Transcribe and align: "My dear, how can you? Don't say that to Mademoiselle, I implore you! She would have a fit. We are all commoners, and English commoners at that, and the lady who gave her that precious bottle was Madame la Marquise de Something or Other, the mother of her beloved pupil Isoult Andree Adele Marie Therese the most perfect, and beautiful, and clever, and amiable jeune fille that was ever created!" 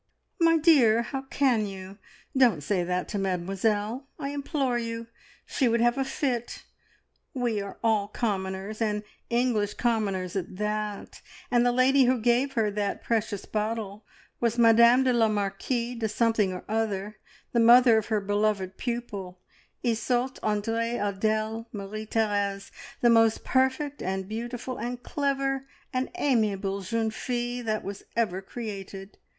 "My 0.39 0.57
dear, 0.57 1.03
how 1.03 1.21
can 1.29 1.67
you? 1.67 1.99
Don't 2.35 2.63
say 2.63 2.83
that 2.83 3.07
to 3.09 3.19
Mademoiselle, 3.19 4.07
I 4.17 4.29
implore 4.29 4.79
you! 4.79 5.05
She 5.45 5.67
would 5.67 5.79
have 5.79 5.95
a 5.95 6.03
fit. 6.03 6.63
We 7.35 7.61
are 7.61 7.77
all 7.83 8.07
commoners, 8.07 8.81
and 8.81 9.03
English 9.29 9.75
commoners 9.75 10.35
at 10.35 10.57
that, 10.57 11.21
and 11.51 11.63
the 11.63 11.71
lady 11.71 12.05
who 12.05 12.17
gave 12.17 12.53
her 12.53 12.71
that 12.71 13.03
precious 13.03 13.45
bottle 13.45 14.03
was 14.39 14.57
Madame 14.57 15.03
la 15.03 15.27
Marquise 15.27 15.99
de 15.99 16.09
Something 16.09 16.51
or 16.51 16.63
Other, 16.67 17.17
the 17.51 17.59
mother 17.59 17.99
of 17.99 18.07
her 18.07 18.19
beloved 18.19 18.77
pupil 18.77 19.39
Isoult 19.83 20.39
Andree 20.41 20.97
Adele 20.97 21.67
Marie 21.71 22.05
Therese 22.05 22.71
the 23.01 23.11
most 23.11 23.43
perfect, 23.43 24.01
and 24.01 24.27
beautiful, 24.27 24.79
and 24.79 25.03
clever, 25.03 25.67
and 25.93 26.09
amiable 26.15 26.81
jeune 26.81 27.11
fille 27.11 27.63
that 27.65 27.83
was 27.83 28.01
ever 28.17 28.41
created!" 28.41 29.19